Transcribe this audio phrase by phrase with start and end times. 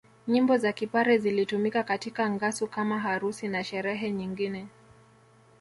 [0.27, 4.67] Nyimbo za Kipare zilitumika katika ngasu kama harusi na sherehe nyingine